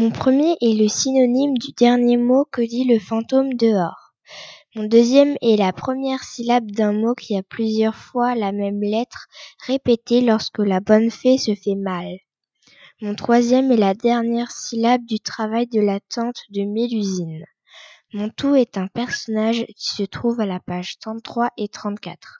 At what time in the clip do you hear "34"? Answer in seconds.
21.68-22.38